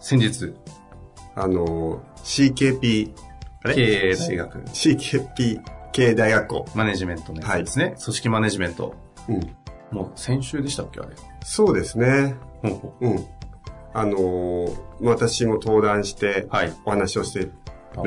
[0.00, 0.54] 先日、
[1.34, 3.12] あの、CKP、
[3.62, 3.74] あれ？
[3.74, 5.60] 経営大学、CKP
[5.92, 6.66] 経営大学校。
[6.74, 7.94] マネジメントのやつですね。
[8.02, 8.94] 組織マネジメント。
[9.28, 9.56] うん。
[9.90, 11.10] もう先週でしたっけあれ？
[11.44, 12.36] そうですね。
[12.62, 13.26] ほうほうん。
[13.92, 14.68] あの、
[15.02, 17.52] 私も登壇して、はいお話をして、う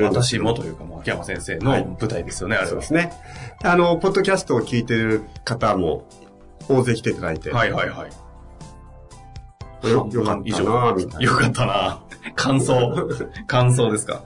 [0.02, 2.86] 私もというか、もう秋山先生のはい舞台ですよね、あれはそうで。
[2.86, 3.12] すね。
[3.62, 6.08] あの、ポッドキャストを聞いてる方も、
[6.68, 8.10] 大勢来ていただいて、はいはいはい。
[9.88, 10.94] よよかったな。
[11.20, 12.02] よかったな
[12.34, 13.08] 感想。
[13.46, 14.22] 感想ですか？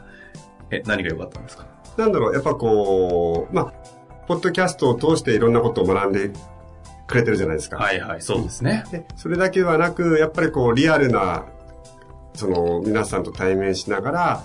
[0.70, 1.66] え、何が良かったんですか？
[1.96, 3.72] なんだろう、やっぱこう、まあ、
[4.26, 6.30] ポッドキャストを通していろんなことを学んで
[7.06, 7.78] くれてるじゃないですか。
[7.78, 8.84] はいはい、そうですね。
[8.92, 11.46] で、それだけではなく、やっぱりこう、リアルな、
[12.34, 14.44] その、皆さんと対面しながら、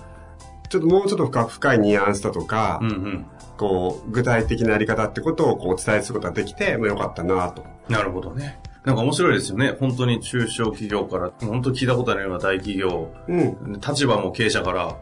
[0.70, 3.25] ちょっともうちょっと深深いニュアンスだとか、うんうん。
[3.58, 7.64] こう、具体的なやり方ってことをこう、お伝えすることができて、まあ、よかったなと。
[7.88, 8.59] なるほどね。
[8.86, 9.76] なんか面白いですよね。
[9.80, 13.80] 本当に中小企業から、本当聞いたことないような大企業、うん。
[13.80, 14.98] 立場も経営者から、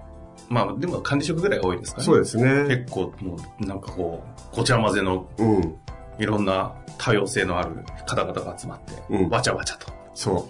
[0.50, 2.06] まあでも管理職ぐらいが多いですかね。
[2.06, 2.68] そうですね。
[2.68, 5.76] 結構もうなんかこう、ごちゃ混ぜのうん。
[6.20, 9.92] いろんな多様性のある方々が集まって、うんわちゃわちゃと。
[10.13, 10.48] そ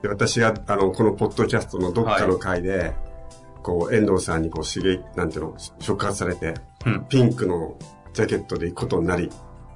[0.00, 0.02] う。
[0.02, 2.92] で私が、あの、このポッドキャストのどっかの回で、
[3.62, 6.54] こう、遠藤さんにこう、刺激、なんていうの、触発されて、
[6.84, 7.06] うん。
[7.08, 7.76] ピンクの
[8.12, 9.30] ジャケットで行くことになり、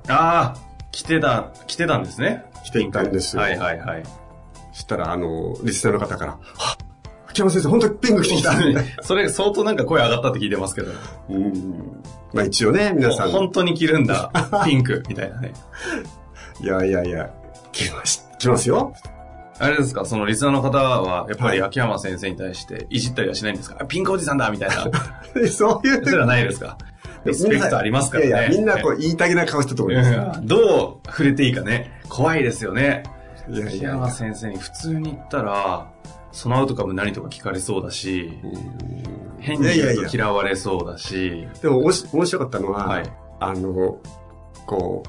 [0.08, 0.67] ああ、
[0.98, 2.44] 来てた、来てたんですね。
[2.64, 4.02] 来ていたんですよはいはいはい。
[4.72, 6.40] そしたら、あの、リスナーの方から、はっ
[7.28, 8.52] 秋山先生、本当にピンク着てきた
[9.04, 10.90] それ相当なんか声上がったって聞いてますけど。
[11.30, 12.02] うん
[12.34, 13.30] まあ一応ね、皆さん。
[13.30, 14.32] 本当に着るんだ。
[14.66, 15.52] ピンクみたいなね。
[16.60, 17.30] いやいやいや、
[17.70, 18.92] 来まし、来ますよ。
[19.60, 24.90] あれですか、そのリスナーの方は、やっぱり秋山先生に対していじったりはしないんですか、あピンクおじさんだみたいな。
[25.50, 26.04] そういう。
[26.04, 26.76] それはないですか？
[27.24, 28.28] リスペクトありますからね。
[28.28, 30.32] いやいや、みんなこう言いたげな顔してると思いますよ。
[30.36, 32.00] うんどう触れていいかね。
[32.08, 33.02] 怖いですよね。
[33.50, 35.90] いやいやい先生に普通に言ったら、
[36.32, 38.30] そのアウトカム何とか聞かれそうだし、
[39.40, 43.10] 変にいやいやいや言うと嫌われそうだし、でもおもし面白かったのは、はい。
[43.40, 43.98] あの、
[44.66, 45.08] こう、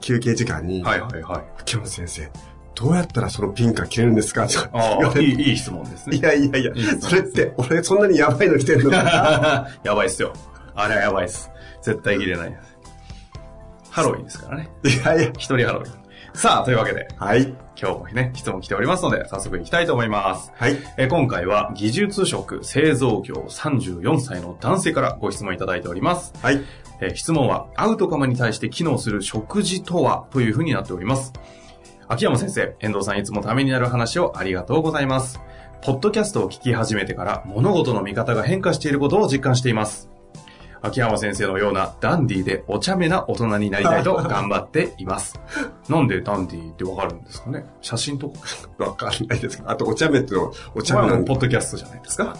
[0.00, 1.42] 休憩時間に、はいはいはい。
[1.60, 2.28] 秋山先生、
[2.74, 4.46] どうやったらそのピンクが着れるんですか？
[4.48, 6.16] とかいい、いい質問ですね。
[6.16, 10.32] いやいやいやいいそれって、俺そんなにやばいの着てるのか やばいっすよ。
[10.80, 11.50] あれはやばいっす。
[11.82, 12.78] 絶対切れないです。
[13.90, 14.70] ハロウィンですからね。
[14.84, 15.28] いやいや。
[15.30, 15.92] 一人ハロウィン。
[16.34, 17.52] さあ、というわけで、はい。
[17.80, 20.52] 今日もね、質問来ておりますので、早速行きたいと思います。
[20.54, 20.76] はい。
[20.96, 26.32] えー今回は、技術職製造業34歳の男性からご質問いただいております。
[26.40, 26.60] はい。
[27.00, 31.32] えー質問は、アウトカムに対して機能する食事とはというふうになっております。
[32.06, 35.40] 秋山先生、遠藤さんいつもためになる話をありがとうございます。
[35.82, 40.08] ポッドキャストを聞き始めてから物事の見方が変化していることを実感しています。
[40.82, 45.38] 秋山先生のようなダンディーでお茶目な大人になりたいと頑張っています。
[45.88, 47.64] なんでダンディーってわかるんですかね？
[47.80, 48.38] 写真とか。
[48.84, 50.34] わかんないですけど、あとお茶目って
[50.74, 51.28] お茶まあ目なんだ。
[51.28, 52.36] ポッドキャストじゃないですか？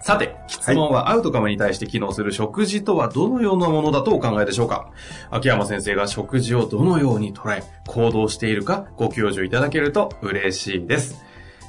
[0.00, 4.90] さて、質問はアウトカムに対して機能する食事とはどのようなものだとお考えでしょうか？
[5.30, 11.24] 秋山先生が食事をどのように捉え、行動しているかご教授いただけると嬉しいです。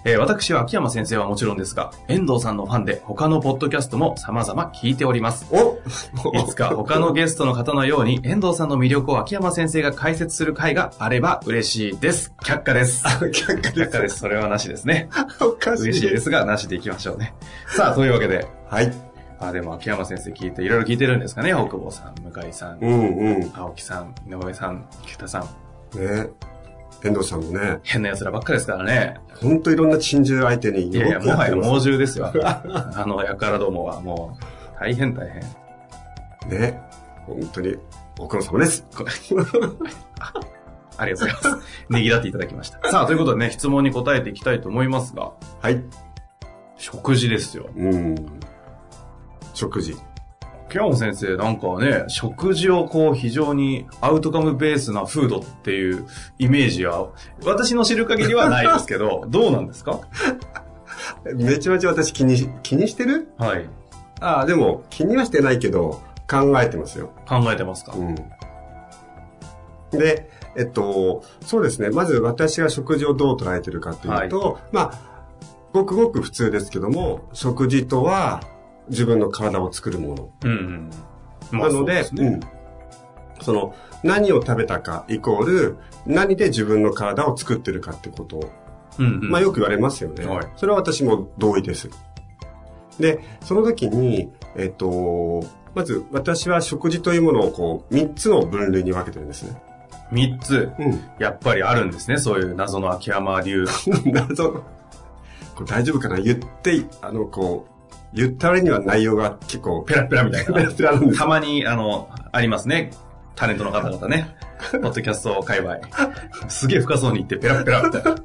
[0.07, 5.47] えー私は秋山先生はもちろんですが、遠藤さんのファンで他のポッドキャストも様々聞いております。
[5.51, 5.79] お
[6.37, 12.31] いつか他のゲストの方のように遠藤さんの魅力を秋山先生が解説する回があれば嬉しいです。
[12.43, 13.03] 却下です。
[13.03, 14.19] 却下却で下です。
[14.19, 15.09] それはなしですね。
[15.39, 15.43] す。
[15.43, 15.83] おかしい。
[15.85, 17.33] 嬉しいですが、なしでいきましょうね。
[17.65, 18.93] さあ、というわけで、はい。
[19.39, 21.51] あ、でも秋山先生聞いて、いろいろ聞いてるんですかね。
[21.55, 23.51] 大久保さん、向井さん、うんうん。
[23.55, 25.43] 青木さん、井上さん、菊田さん。
[25.99, 26.29] ね
[27.03, 29.15] 遠藤さんもね、変な奴らばっかですからね。
[29.41, 32.31] ほんといろんな珍獣相手にいやいや、もはや猛も獣ですよ。
[32.43, 35.41] あのやからどもはもう、大変大変。
[36.49, 36.81] ね。
[37.25, 37.75] 本当に、
[38.17, 38.85] ご苦労様です。
[38.95, 39.05] こ
[40.97, 41.65] ありがとうございます。
[41.89, 42.89] ねぎらっていただきました。
[42.89, 45.31] さあ、ということでね、質問に答えていきたいと思いますが、
[45.61, 45.83] はい。
[46.77, 47.69] 食事ですよ。
[47.75, 48.15] うん。
[49.53, 49.95] 食事。
[50.75, 56.05] 秋山先生、なんかね、食事をこう非常にアウトカムベースなフードっていう
[56.37, 57.07] イメージは、
[57.45, 60.01] 私の知る限りはないですけど、 どうなんですか？
[61.33, 63.29] めちゃめちゃ私気に、気にしてる？
[63.37, 63.69] はい。
[64.19, 67.11] ああ、でも気にはしてないけど、考えてますよ。
[67.25, 68.15] 考えてますか、うん。
[69.97, 71.89] で、えっと、そうですね。
[71.89, 74.99] まず私が食事をどう捉えてるかというと、まあ、
[75.71, 78.41] ごくごく普通ですけども、食事とは
[78.89, 80.29] 自分の体を作るもの。
[80.43, 80.89] うん
[81.51, 81.59] うん。
[81.59, 82.39] まあなので、そうすねうん。
[83.41, 88.51] その、何を食べたかイコール、何で自分の体を作ってるかってことを、
[88.99, 89.29] うんうん。
[89.29, 90.25] まあよく言われますよね。
[90.25, 91.89] はいそれは私も同意です。
[92.99, 95.43] で、その時に、えっと、
[95.73, 99.61] まず私は食事というものをこう、3つの分類に分けてるんですね。
[100.11, 101.01] 三つ、うん。
[101.19, 102.17] やっぱりあるんですね。
[102.17, 103.65] そういう謎の秋山流。
[104.05, 104.63] 謎の、
[105.55, 106.17] これ大丈夫かな？
[106.19, 107.74] 言って、あの、こう、
[108.15, 110.71] 言った割には内容が結構、ペラペラみたいペラな。
[110.71, 112.91] ペラなんですたまに、あの、ありますね。
[113.35, 114.35] タレントの方々ね。
[114.71, 115.77] ポッドキャスト界隈。
[116.47, 118.15] すげえ深そうに言ってペラペラみたいな。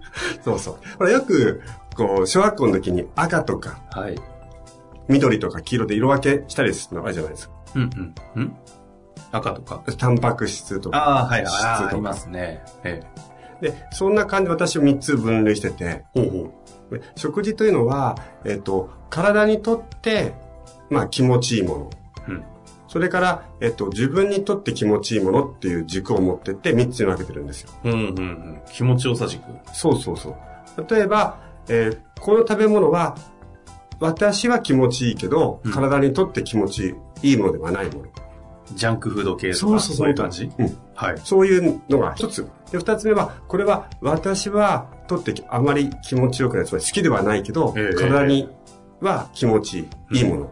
[0.45, 0.99] そうそう。
[0.99, 1.63] これよく、
[1.97, 4.15] こう、小学校の時に赤とか、はい。
[5.09, 7.55] 緑とか黄色で色分けしたりするのあるじゃないですか。
[7.75, 8.43] うんうん。
[8.45, 8.57] ん
[9.33, 9.83] 赤とか。
[9.99, 10.99] タンパク質とか。
[10.99, 11.47] ああ、はい。
[11.47, 12.63] 質ああ、とかありますね。
[12.85, 13.03] え
[13.61, 16.05] で、そんな感じで私を3つ分類してて、え。
[16.15, 16.60] ほうほう。
[16.91, 20.35] で食事というのは、えっ、と、体にとって、
[20.89, 21.91] まあ気持ちいいもの。
[22.29, 22.45] うん。
[22.89, 27.71] それから、えっ、と、自分にとって気持ちいいものっていう軸を持ってって3つに分けてるんですよ。
[27.85, 28.61] うんうんうん。
[28.73, 29.43] 気持ちよさ軸。
[29.73, 30.87] そうそうそう。
[30.95, 31.39] 例えば、
[31.69, 33.17] えーこの食べ物は、
[33.99, 38.09] 私は気持ちいいけど、うん体にとって気持ちいいものではないもの。
[38.75, 40.51] ジャンクフード系とか、そういう感じ？
[40.59, 40.77] うん。
[40.95, 41.19] はい。
[41.25, 42.47] そういうのが一つ。
[42.71, 48.49] で、二つ目は、これは私はとってあまり気持ちよくない、つまり好きではないけど、ええ体に
[49.01, 50.49] は気持ちいい、いいものっ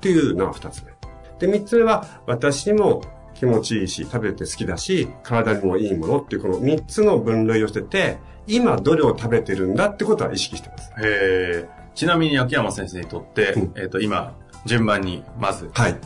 [0.00, 0.92] ていうのが二つ目。
[1.38, 3.02] で、三つ目は、私にも
[3.34, 10.90] 気持ちいいし、食べて好きだし、体にもいいものっていうこの三つの分類をしてて、今どれを食べてるんだってことは意識してます。
[10.92, 11.68] へえ。
[11.94, 14.34] ちなみに秋山先生にとって、うんえっ、と、今、
[14.66, 15.96] 順番に、まず、はい。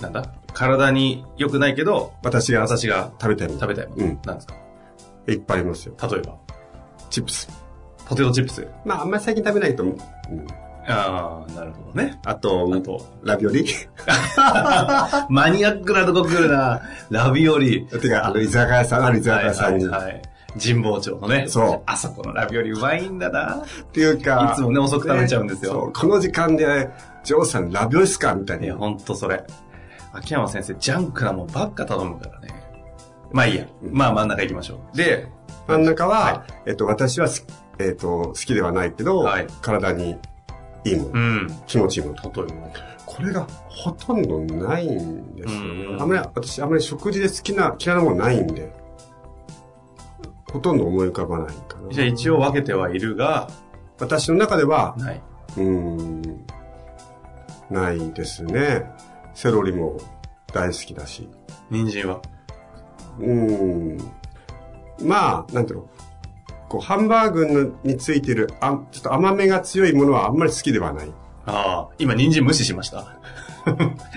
[0.00, 0.24] なんだ？
[0.54, 3.60] 体に良くないけど、私が私が食べたいもの。
[3.60, 4.04] 食べたいもの。
[4.04, 4.54] うんなんですか？
[5.28, 5.94] いっぱいありますよ。
[6.02, 6.36] 例えば、
[7.10, 7.48] チップス。
[8.06, 8.66] ポテトチップス。
[8.84, 9.96] まあ、あんまり最近食べないと思う。
[10.30, 10.46] うん
[10.84, 12.18] ああ、なるほどね。
[12.24, 13.64] あと、あと、ラビオリ
[15.28, 16.80] マニアックなとこ来るな。
[17.10, 17.86] ラビオリ。
[17.86, 19.86] てか、あの、居酒屋さん、ある居酒屋さんに。
[19.86, 20.22] はいはいはい。
[20.60, 21.46] 神保町のね。
[21.48, 23.62] そうあそこのラビオリうまいんだな。
[23.62, 26.90] っていうか、いつもね遅く食べちゃうんですよそう、この時間で、
[27.24, 28.78] ジョーさんラビオリっすかみたいいや、な。
[28.80, 29.44] ほんとそれ。
[30.12, 32.61] 秋山先生、ジャンクなもんばっか頼むからね。
[33.32, 33.66] まあいいや。
[33.82, 34.96] まあ真ん中行きましょう。
[34.96, 35.28] で、
[35.66, 37.46] 真ん中は、はえっと、私はす、
[37.78, 40.18] えっと、好きではないけど、はい体に
[40.84, 41.46] いいもの、うん。
[41.66, 42.22] 気持ちいいもの。
[42.22, 42.92] 例えば。
[43.06, 45.84] これがほとんどないんですよね。
[45.84, 48.72] うんあんまり、私、あんまり食事で好きな、嫌いなものないんで、
[50.50, 51.92] ほとんど思い浮かばないかな。
[51.92, 53.48] じゃあ一応分けてはいるが、
[54.00, 55.20] 私の中では、ない。
[55.56, 56.44] うーん、
[57.70, 58.84] ないですね。
[59.34, 59.98] セロリも
[60.52, 61.28] 大好きだし。
[61.70, 62.20] 人参は？
[63.18, 63.98] うーん。
[65.00, 65.88] まあ、なんていうの？
[66.68, 71.12] こう、ハンバーグについてる、あちょっと甘めが強いものはあんまり好きではない。
[71.44, 73.04] ああ、今人参無視しました。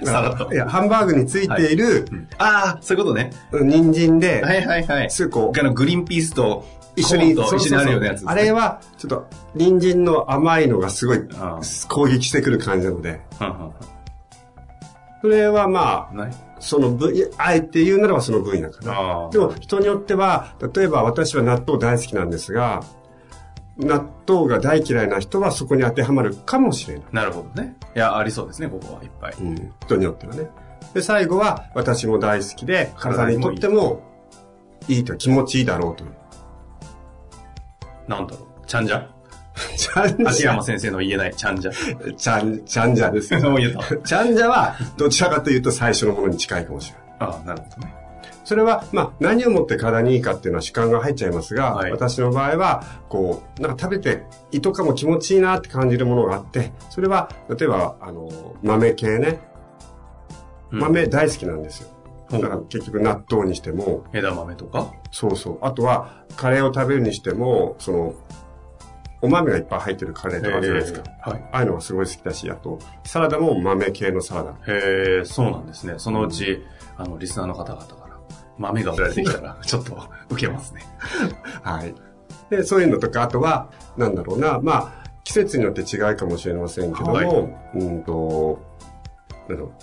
[0.03, 0.56] さらっとい。
[0.56, 2.06] や、ハンバーグについている、
[2.38, 3.31] ああ、そういうことね。
[3.51, 5.10] 人参で、はいはいはい。
[5.12, 6.65] すぐこう、あの、グリーンピースと、
[6.96, 13.72] 一緒に、一緒にあるようなやつね、あれは、ちょっと、人参の甘いのがすごいあ攻撃してくる感じなので、うんうん
[15.25, 16.29] それはまあ、
[16.60, 19.27] その分野、あえて言うならばその分野かな。
[19.32, 22.84] でも人によっては、例えば私は納豆大好きなんですが、
[23.75, 27.03] 納豆が大嫌いな人はそこに当てはまるかもしれない。
[27.12, 27.75] なるほどね。
[27.96, 29.34] いや、ありそうですね、ここはいっぱい。
[29.41, 30.48] うん、人によってはね。
[30.94, 34.03] で、最後は私も大好きで、体にとっても
[34.88, 36.12] いいと気持ちいいだろうという。
[38.08, 38.67] なんだろう。
[38.67, 39.10] ちゃんじゃ
[39.77, 41.71] ちゃんじゃ秋山、先生の言えないちゃんじゃ。
[41.71, 43.39] ちゃん、ちゃんじゃですよ。
[43.41, 43.95] そう言えた。
[43.97, 47.29] ちゃんじゃは、どちらかというと最初のものに近いかもしれない。
[47.31, 47.95] ああ、なるほどね。
[48.43, 58.29] それは、まあ、何をもって体にいいかっていうのは主観が入っちゃいますが、はい私の場合は、こう、なんか食べて胃とかも気持ちいいなって感じるものがあって、それは、例えば、あの、
[58.62, 59.39] 豆系ね。
[60.71, 61.89] うん豆大好きなんですよ。
[62.31, 64.91] だから結局納豆にしても、枝豆とか？
[65.12, 65.57] そうそう。
[65.62, 68.13] あとは、カレーを食べるにしても、その、
[69.22, 71.01] お豆がいっぱい入ってるカレーとかあるじゃないですか。
[71.05, 71.50] えーはい。
[71.51, 74.51] ああいうのがすごい好きだし、あと、サラダも豆系のサラダ。
[74.67, 75.95] へえ、そうなんですね。
[75.98, 76.63] そのうち、
[76.98, 78.19] あの、リスナーの方々から、
[78.57, 79.98] 豆が売られてきたら、 ちょっと、
[80.29, 80.81] 受けますね。
[81.63, 81.95] はい。
[82.50, 87.27] で、そういうのとか、あとは、なんだろうな、まあ、季節によって違いかもしれませんけども、はい
[87.75, 88.60] うんと、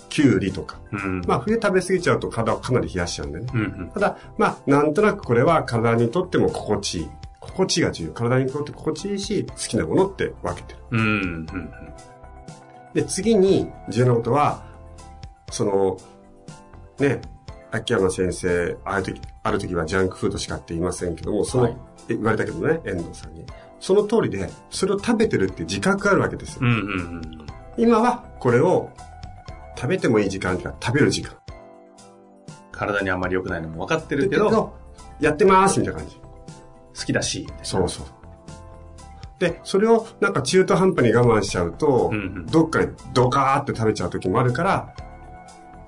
[0.09, 0.77] きゅうりとか。
[0.91, 1.21] うん。
[1.27, 3.47] まあ、冬食べ過ぎちゃうと体をかなり冷やしちゃうんでね。
[3.53, 3.89] うんうん。
[3.93, 7.09] ただ、まあ、なんとなくこれは体にとっても心地いい。
[7.47, 8.13] 心地が重要。
[8.13, 10.79] 体にとって心地いいし、好きなものって分けてる。
[10.91, 11.83] うんうん
[12.93, 14.63] で、次に重要なことは、
[15.49, 15.97] その、
[16.99, 17.21] ね、
[17.71, 21.77] 秋山先生、ある時、ある時はジャンクフードしかって言いませんけども、その、はい
[22.09, 23.45] え言われたけどね、遠藤さんに。
[23.79, 26.59] その通りで、それを食べてるって自覚があるわけですよ。
[26.63, 26.67] うん。
[26.67, 27.47] うんうんうん。
[27.77, 28.89] 今はこれを
[29.75, 31.35] 食べてもいい時間っていうか食べる時間。
[32.71, 34.73] 体にあんまり良くないのも分かってるけど、
[35.19, 36.22] やってますみたいな感じ。
[37.03, 38.05] 好きだし、そうそう。
[39.39, 44.95] で、それをなんか中途半端に我慢しちゃうと、うんうんどっかでドカーって食べちゃう時もあるから、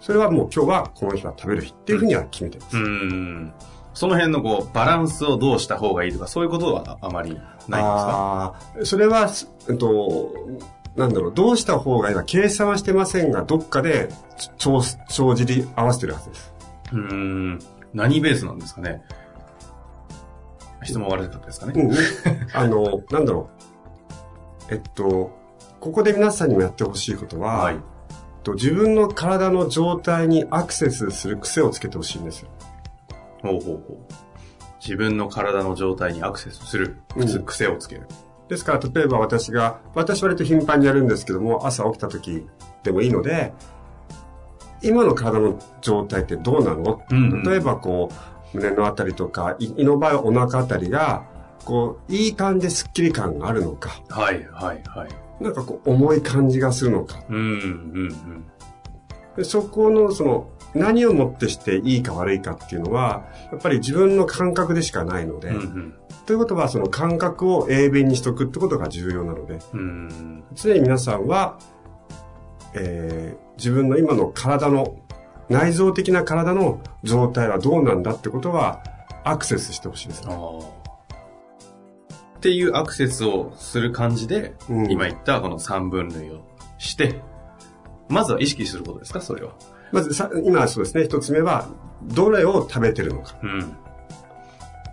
[0.01, 2.77] それはもう今日はこの日は食べる日っていうふうには決めてます。
[2.77, 3.53] うん。
[3.93, 8.55] その辺のこう、バランスをどうした方がいいとか、そういうことはあまりないんですか？
[8.84, 10.34] それは、すえっと、
[10.98, 14.10] なんだろう、どうした方がいいか計算はしてませんが、どっかで
[14.57, 16.53] 帳帳尻合わせてるはずです。
[16.91, 17.60] うーん。
[17.93, 19.01] 何ベースなんですかね？
[20.84, 21.98] 質問悪かったですかね、うんうん。
[22.53, 23.50] あの、なんだろ
[24.70, 24.74] う。
[24.74, 25.32] えっと、
[25.79, 27.77] ここで皆さんにもやってほしいことは、はい
[28.46, 32.50] と自分の体の状態にアクセスする癖をつけてほしいんですよ。
[33.41, 33.98] ほうほうほう。
[34.79, 36.98] 自分の体の状態にアクセスする、
[37.46, 38.08] 癖をつける。
[38.48, 42.46] ですから、例えば私が、私割と頻繁にやるんですけども、朝起きた時
[42.84, 43.51] でもいいので、
[44.84, 51.25] 今の体の状態ってどうなの、うんうん例えばこう、胸のあたりとか、い胃の場合はお腹あたりが、
[51.63, 55.43] こう、いい感じでスッキリ感があるのか、はいはいはい。
[55.43, 57.24] なんかこう、重い感じがするのか。
[57.29, 57.45] うんうんう
[58.07, 58.45] ん。
[59.35, 65.93] でそこの、その、何をもってしていいか悪いかっていうのは、やっぱり自分の感覚でしかないので、うん
[66.25, 69.79] ということはその感覚を鋭敏にしとくってことが重要なので、うん。
[69.79, 70.43] うん。
[70.55, 71.59] 常に皆さんは、
[72.74, 74.97] えー自分の今の体の、
[75.49, 78.83] 内臓的な体の状態はどうなんだってことは、
[79.23, 80.31] アクセスしてほしいですあ。
[80.31, 80.75] あ。
[82.37, 86.45] っていうアクセスをする感じで、うん今言ったこの三分類を
[86.77, 87.19] して、
[88.07, 89.53] まずは意識することですかそれは。
[89.91, 91.67] まずさ、今はそうですね、一つ目は、
[92.03, 93.35] どれを食べてるのか。
[93.41, 93.75] うん。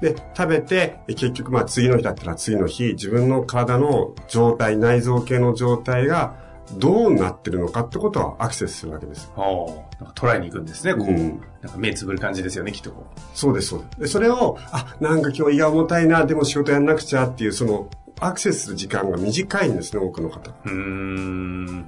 [0.01, 6.35] で、食べて、え結局まあ次の日だったら次の日、自分の体の状態、内臓系の状態が
[6.79, 9.31] どうなってるのかってことはアクセスするわけです。
[9.37, 10.05] ああ。
[10.05, 11.09] なんか捉えに行くんですね、こう。
[11.09, 13.21] うんなんか目つぶる感じですよね、きっとこう。
[13.35, 14.01] そうです、そうです。
[14.01, 17.89] で、それを、あ、なんか今日胃が重たいな、でも仕事やんなくちゃっていう、その、
[18.19, 20.51] アクセスする時間が短いんですね、多くの方。
[20.51, 21.87] うーん。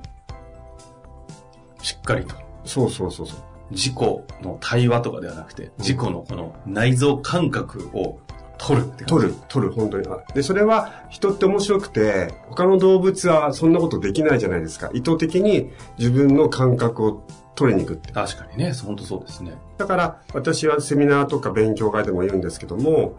[1.82, 2.36] しっかりと。
[2.64, 3.38] そうそうそうそう。
[3.70, 3.94] 自己
[4.42, 8.20] の対話とかではなくて、自己のこの内臓感覚を
[8.66, 10.08] 取るって取る、取る、本当に。
[10.08, 14.90] あで、それは人って面白くて、他の動物はそんなことできないじゃないですか。
[14.94, 18.12] 意図的に自分の感覚を取りに行くって。
[18.12, 19.52] 確かにね、本当そうですね。
[19.76, 23.16] だから、私はセミナーとか勉強会でも言うんですけども、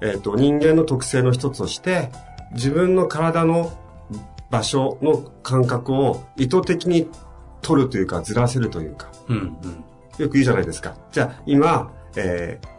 [0.00, 2.10] えっ、と、人間の特性の一つとして、
[2.52, 3.72] 自分の体の
[4.50, 7.08] 場所の感覚を意図的に
[7.62, 9.84] 取るというか、ずらせるというか、うんうん。
[10.18, 10.96] よく言うじゃないですか。
[11.12, 12.77] じゃあ、今、えー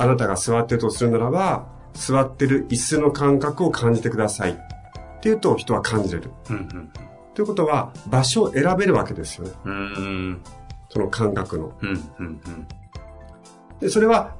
[0.00, 4.52] あなたが座ってるとするならば、座ってる椅子の感覚を感じてください。
[4.52, 6.30] っていうと人は感じれる。
[6.48, 6.92] うんうん
[7.32, 9.52] ということは、場所を選べるわけですよね。
[9.64, 9.72] うん。
[9.72, 10.00] うー
[10.32, 10.42] ん。
[10.88, 11.72] その感覚の。
[11.80, 12.68] うんうんうん。
[13.78, 14.34] で、それは、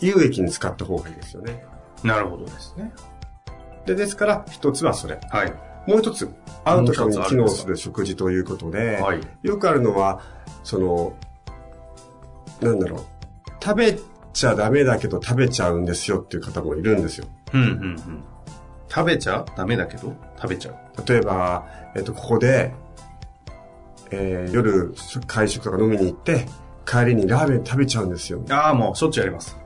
[0.00, 1.64] 有益に使った方がいいですよね。
[2.04, 2.92] なるほどですね。
[3.84, 5.18] で、ですから、一つはそれ。
[5.28, 5.52] はい。
[5.86, 6.30] もう一つ、
[6.64, 9.20] アウトカムに機能する食事ということで、はい。
[9.42, 10.20] よくあるのは、
[10.62, 11.14] その、
[12.60, 13.00] なんだろう、
[13.62, 13.98] 食べ
[14.32, 17.26] ちゃダメだけど食べちゃうんですよっていう方もいるんですよ。
[17.52, 18.24] うんうんうん。
[18.88, 19.44] 食べちゃ？
[19.56, 21.08] ダメだけど、食べちゃう？
[21.08, 22.74] 例えば、えっと、ここで、
[24.10, 24.94] えー夜、
[25.26, 26.46] 会食とか飲みに行って、
[26.84, 28.44] 帰りにラーメン食べちゃうんですよ。
[28.50, 29.56] ああ、もうしょっちゅうやります。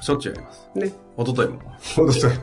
[0.00, 0.70] しょっちゅうやります。
[0.74, 0.92] ね。
[1.16, 1.60] 一昨日も。
[1.96, 2.40] 戻す。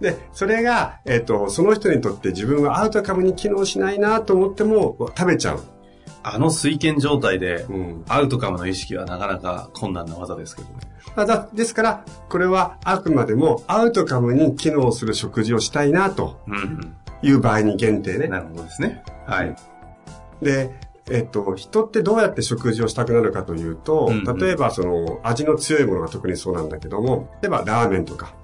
[0.00, 5.62] で、それが、えっと、その人にとって自分はアウトカムに機能しないなと思っても食べちゃう。
[6.22, 8.04] あの水拳状態で、うん。
[8.08, 10.74] アウトカムの意識はなかなか困難な技ですけどね。
[11.16, 16.40] まあだですから、これはあくまでもアウトカムに機能する食事をしたいなと。
[17.22, 18.28] いう場合に限定ね。
[18.28, 19.02] なるほどですね。
[19.26, 19.56] はい。
[20.42, 20.74] で、
[21.10, 28.34] えっと、人ってどうやって食事をしたくなるかというと、うんうん例えばその味の強いものが特にそうなんだけども、例えばラーメンとか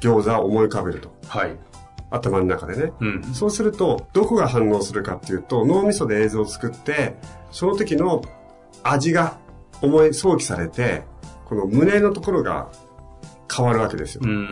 [0.00, 1.12] 餃子を思い浮かべると。
[1.26, 1.56] はい。
[2.10, 2.92] 頭の中でね。
[3.00, 3.22] うん。
[3.34, 7.16] そうすると、どこが反応するかっていうと、脳みそで映像を作って、
[7.50, 8.22] その時の
[8.82, 9.38] 味が
[9.82, 11.04] 思い想起されて、
[11.44, 12.70] この胸のところが
[13.54, 14.22] 変わるわけですよ。
[14.24, 14.50] うんうんうんう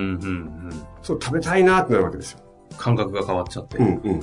[0.69, 0.83] ん。
[1.03, 2.41] そう、食べたいなってなるわけですよ。
[2.77, 3.79] 感覚が変わっちゃって。
[3.79, 4.21] うんうん。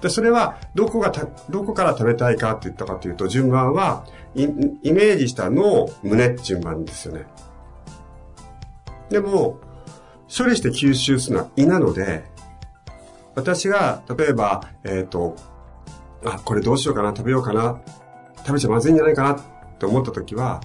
[0.00, 7.26] で、それは、どこがた、どこから食べたいかって言ったかというと、順番は、イイメージした脳、胸順番ですよね。
[9.10, 9.60] でも、
[10.34, 12.24] 処理して吸収するのは胃なので、
[13.34, 15.36] 私が、例えば、えっ、と、
[16.24, 17.80] あ、これどうしようかな、食べようかな、
[18.38, 19.40] 食べちゃまずいんじゃないかなっ
[19.78, 20.60] て思った時は、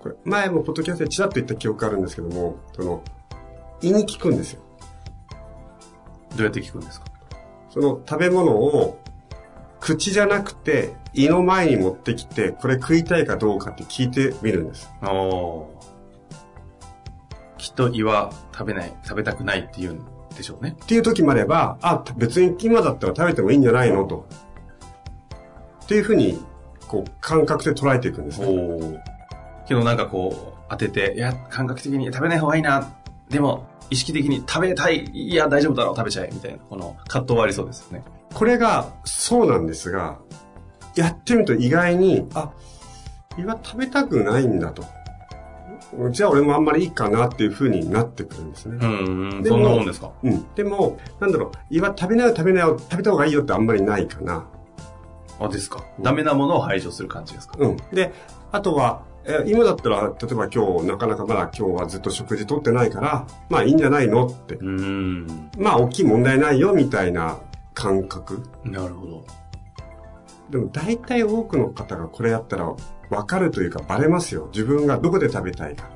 [0.00, 3.02] これ、前もポッドキャストでチラッと言った記憶があるんですけども、その、
[3.82, 4.62] 胃に効くんですよ。
[6.34, 7.06] どうやって聞くんですか？
[7.70, 8.98] その食べ物を
[9.80, 14.90] 口じゃなくて胃の前に持ってきて、これ食いたいかどうかって聞いてみるんです。
[15.02, 15.68] お
[17.58, 20.04] きっと胃は食べない、食べたくないって言うん
[20.36, 20.76] でしょうね。
[20.82, 24.04] っていう時もあれば、あ、別に今だったら食べてもいいんじゃないの？
[24.04, 24.26] と。
[25.84, 26.42] っていうふうに、
[26.88, 28.40] こう、感覚で捉えていくんです
[29.68, 32.92] けどなんかこう、当てて、いや、感覚的に食べない方がいいな。
[33.28, 35.04] でも、意識的に食べたい。
[35.12, 36.30] いや、大丈夫だろう、食べちゃえ。
[36.32, 38.04] みたいな、この葛藤はありそうですよね。
[38.34, 40.18] これが、そうなんですが、
[40.96, 42.50] やってみると意外に、あ、
[43.38, 44.84] 胃は食べたくないんだと。
[46.10, 48.78] じゃあ俺もあんまりいいかなっていう風になってくるんですね。
[48.80, 50.10] うん、でもそんなもんですか？
[50.22, 50.54] うん。
[50.54, 54.46] でも、なんだろう、胃は食べなよ食べなよ、食べた方がいいよってあんまりないかな。
[55.38, 55.84] あ、ですか。
[56.00, 57.56] ダメなものを排除する感じですか？
[57.58, 57.76] うん。
[57.92, 58.12] で、
[58.52, 64.54] あとは、え今だったら、例えば今日、なかなかまだ今日はずっと食事とってないから、まあいいんじゃないのって。
[64.54, 65.50] うん。
[65.58, 67.38] まあ大きい問題ないよみたいな
[67.74, 68.42] 感覚。
[68.64, 69.24] なるほど。
[70.50, 72.72] でも大体多くの方がこれやったら
[73.10, 74.48] 分かるというかバレますよ。
[74.52, 75.88] 自分がどこで食べたいか。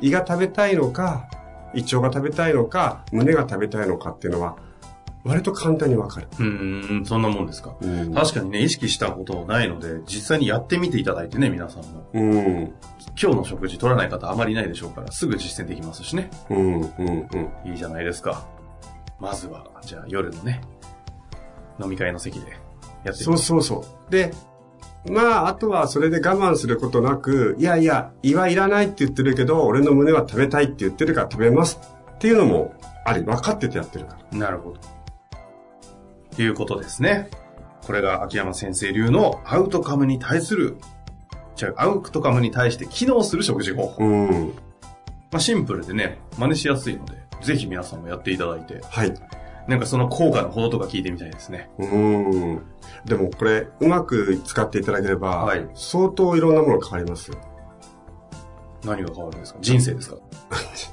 [0.00, 1.28] 胃が食べたいのか、
[1.74, 4.56] 胃腸が食べたいのか、胸が食べたいのかっていうのは、
[5.22, 6.28] 割と簡単に分かる。
[6.38, 7.74] うん、そんなもんですか。
[7.80, 12.08] うん確かにね、意識したことないので、実際にやってみていただいてね、皆さんも。
[12.14, 12.72] うん。
[13.20, 16.30] 今日の食事取らない方あまりいないでしょうから、すぐ実践できますしね。
[16.48, 17.04] うん、うん、う
[17.66, 17.70] ん。
[17.70, 18.46] いいじゃないですか。
[19.18, 20.62] まずは、じゃあ夜のね、
[21.82, 22.58] 飲み会の席でやっ
[23.04, 24.10] てみそうそうそう。
[24.10, 24.32] で、
[25.08, 31.78] まあ、あとはそれで我慢することなく、いやいや、胃はいらないって言ってるけど、俺の胸は食べたいって言ってるから食べます
[32.16, 34.38] っていうのもあり、分かっててやってるから。
[34.38, 34.76] なるほど。
[36.36, 37.30] ということですね。
[37.86, 40.76] これが秋山先生流のアウトカムに対する、
[41.56, 44.04] じゃあアウトカムに対して機能する食事方法。
[44.04, 44.52] うん。
[45.32, 49.14] まあシンプルでね、真似しやすいので、ぜひ皆さんもやっていただいて、はい。
[49.68, 51.70] なんかその効果のほどとか聞いてみたいですね。
[51.78, 52.62] うん。
[53.04, 57.38] でもこれ、うまく使っていただければ、はい相当いろんなもの変わりますよ。
[58.84, 59.58] 何が変わるんですか？
[59.60, 60.16] 人生ですか？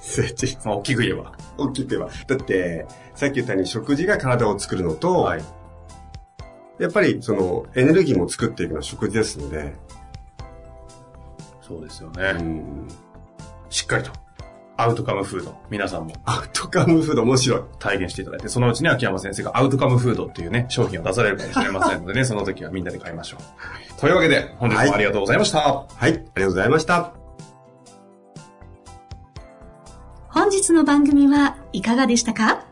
[0.01, 1.33] 成長まあ大きく言えば。
[1.57, 2.09] 大きく言えば。
[2.27, 5.43] だって、さっき言ったように食事が体を作るのと、はい。
[6.79, 9.73] やっぱりそのエネルギーも作っていくのは食事ですので、
[11.61, 12.33] そうですようね。
[12.33, 12.87] ん。
[13.69, 14.11] しっかりと。
[14.77, 15.57] アウトカムフード。
[15.69, 17.61] 皆さんもアウトカムフード面白い。
[17.79, 23.99] 体現していただいて、そのうちに秋山先生がアウトカムフードっていうね、商品を出されるかもしれませんのでね、その時はみんなで買いましょう。
[23.99, 25.59] というわけで、本日もありがとうございました。
[25.59, 27.13] はい、ありがとうございました。
[30.29, 32.63] 本日の番組はいかがでしたか？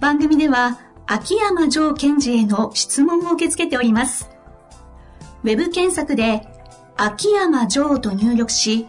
[0.00, 4.28] 番組では秋山城賢治への質問を受け付けております。
[5.44, 6.48] ウェブ検索で
[6.96, 8.88] 秋山城と入力し、